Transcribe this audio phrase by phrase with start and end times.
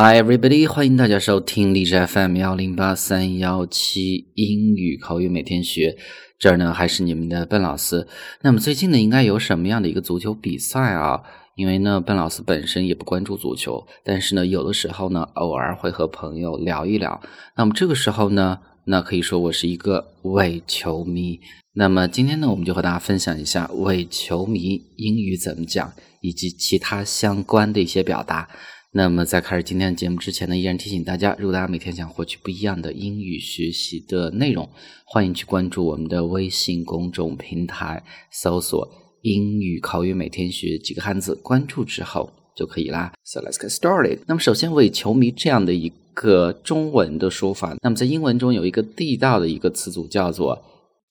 [0.00, 5.96] Hi everybody，欢迎大家收听荔枝 FM 幺零八三幺七英语口语每天学。
[6.38, 8.06] 这儿呢还是你们的笨老师。
[8.42, 11.20] 那么最近呢应该有什么样的一个足球比赛啊？
[11.56, 17.20] 因为呢笨老师本身也不关注足球，但是呢有的时候呢偶尔会和朋友聊一聊。
[17.56, 21.40] 那么这个时候呢，那可以说我是一个伪球迷。
[21.72, 28.48] 那么今天呢我们就和大家分享一下伪球迷英语怎么讲，以及其他相关的一些表达。
[28.90, 34.66] 那么在开始今天的节目之前呢，依然提醒大家，如果大家每天想获取不一样的英语学习的内容，
[35.04, 38.88] 欢迎去关注我们的微信公众平台，搜索
[39.20, 43.12] “英语口语每天学”几个汉字，关注之后就可以啦。
[43.24, 44.20] So let's get started。
[44.26, 50.64] 那么首先，为球迷这样的一个中文的说法，那么在英文中有一个地道的一个词组叫做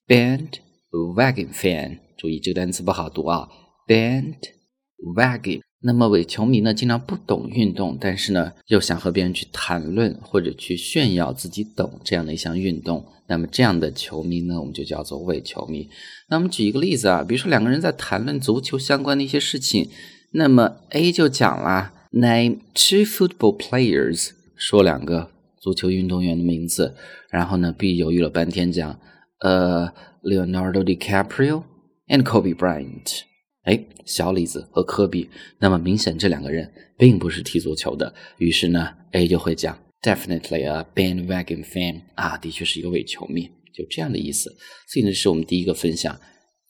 [0.07, 1.99] “bandwagon fan”。
[2.17, 3.47] 注意这个单词不好读啊
[3.88, 5.61] ，bandwagon。
[5.81, 13.06] 那么伪球迷呢，经常不懂运动，但是呢，又想和别人去谈论或者去炫耀自己懂这样的一项运动。
[13.28, 15.88] 那么这样的球迷呢，我们就叫做伪球迷。
[16.30, 19.88] 那我们举一个例子啊，比如说两个人在谈论足球相关的一些事情，
[20.31, 26.95] 那么 A 就讲了，Name two football players，说两个足球运动员的名字。
[27.30, 29.00] 然后呢，B 犹豫了半天讲，
[29.41, 29.91] 呃
[30.23, 31.64] ，Leonardo DiCaprio
[32.08, 33.27] and Kobe Bryant。
[33.67, 35.29] 哎，小李子和科比，
[35.59, 38.13] 那么明显这两个人并不是踢足球的。
[38.37, 43.43] 于是呢，A 就会讲，definitely a bandwagon fan 啊，的确是一个伪球迷，
[43.75, 44.55] 就这样的意思。
[44.88, 46.17] 所以呢，是我们第一个分享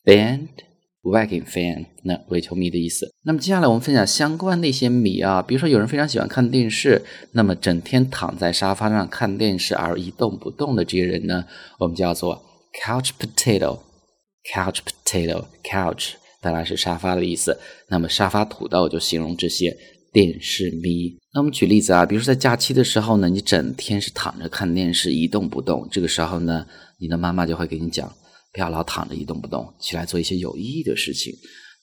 [0.04, 3.14] ，bandwagon fan，那伪球迷的意思。
[3.22, 7.04] 那么接下来我们分享相关的一些谜啊，比如说有人非常喜欢看电视，
[7.34, 11.46] 那么整天躺在沙发上看电视而一动不动的这些人呢，
[11.78, 12.44] 我们叫做
[12.84, 16.14] couch potato，couch potato，couch。
[16.48, 17.60] 本来是沙发的意思，
[17.90, 19.78] 那么沙发土豆就形容这些
[20.14, 21.14] 电视迷。
[21.34, 26.66] 那我们举例子啊，比如说在假期的时候呢，你整天是躺着看电视一动不动，这个时候呢，
[27.02, 28.10] 你的妈妈就会给你讲，
[28.54, 31.34] 不要老躺着一动不动，起来做一些有意义的事情。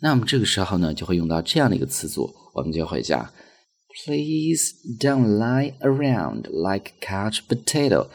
[0.01, 3.21] 那么这个时候呢，就会用到这样的一个词组，我们就会讲
[4.07, 8.09] ，Please don't lie around like couch potato，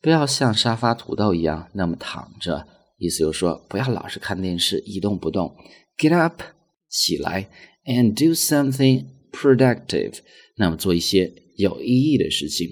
[0.00, 2.64] 不要像沙发土豆一样那么躺着。
[3.00, 5.54] 意思就是说，不要老是看电视一动不动
[5.97, 6.41] ，get up
[6.89, 7.47] 起来，
[7.85, 10.15] and do something productive。
[10.57, 12.69] 那么做一些有意义的事情。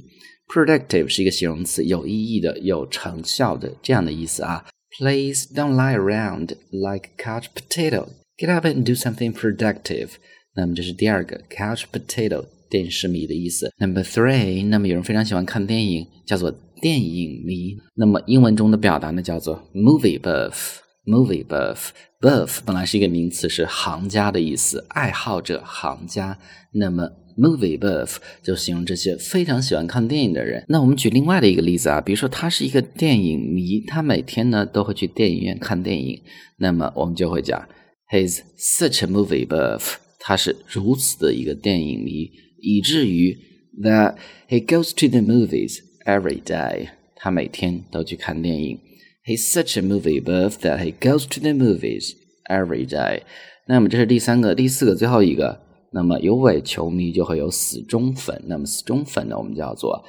[0.48, 4.66] productive 是一个形容词，有意义的、有成效的这样的意思啊。
[5.00, 8.10] Please don't lie around like couch potato.
[8.38, 10.12] Get up and do something productive。
[10.56, 13.72] 那么这是第二个 couch potato 电视迷的意思。
[13.78, 16.54] Number three，那么有人非常喜欢看电影，叫做。
[16.82, 20.78] 电影迷，那么英文中的表达呢，叫做 movie buff。
[21.07, 26.39] Movie buff，buff 本来是一个名词，是行家的意思，爱好者、行家。
[26.73, 27.09] 那么
[27.39, 30.65] movie buff 就形容这些非常喜欢看电影的人。
[30.69, 36.21] 那我们举另外的一个例子啊，比如说他是一个电影迷，他每天呢都会去电影院看电影。
[36.59, 37.67] 那么我们就会讲
[38.11, 42.31] ，he's such a movie buff，他是如此的一个电影迷，
[42.61, 43.39] 以至于
[43.83, 44.17] that
[44.49, 45.79] he goes to the movies。
[46.07, 48.79] every day，他每天都去看电影。
[49.27, 52.13] He's such a movie buff that he goes to the movies
[52.49, 53.23] every day。
[53.67, 55.61] 那么这是第三个、第四个、最后一个。
[55.93, 58.41] 那么有伪球迷就会有死忠粉。
[58.47, 60.05] 那么死忠粉呢，我们叫做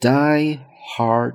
[0.00, 0.58] die
[0.96, 1.34] hard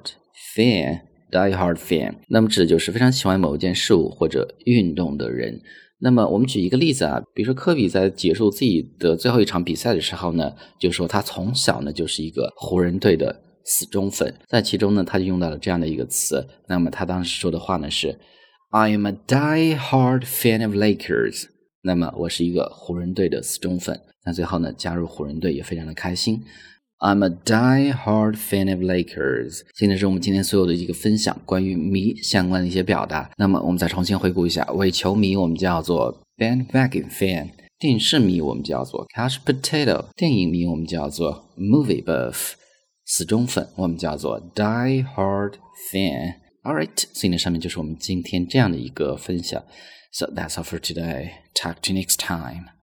[0.55, 1.01] fan。
[1.29, 2.15] die hard fan。
[2.29, 5.61] 那么指的就是非常喜欢某一件事物或者运动的人。
[5.99, 13.43] 那么我们举一个例子啊，比如说科比在结束自己的最后一场比赛的时候呢，就说他从小呢就是一个湖人队的。
[13.67, 16.47] 死忠粉，在其中呢，他就用到了这样的一个词。
[16.67, 18.17] 那么他当时说的话呢是
[18.71, 21.47] ：“I'm a die-hard fan of Lakers。”
[21.83, 23.99] 那么我是一个湖人队的死忠粉。
[24.25, 26.41] 那最后呢，加入湖人队也非常的开心。
[26.99, 29.61] I'm a die-hard fan of Lakers。
[29.75, 33.29] 现在是我们今天所有的一个分享，关于迷相关的一些表达。
[33.37, 42.53] 那么我们再重新回顾一下：伪球迷我们叫做 bandwagon fan；电视迷我们叫做 couch potato；电影迷我们叫做 movie buff。
[43.06, 45.54] 死忠粉，我们叫做 die hard
[45.90, 49.64] fan。Alright，所以呢，上面就是我们今天这样的一个分享。
[50.12, 51.32] So that's all for today.
[51.54, 52.75] Talk to you next time.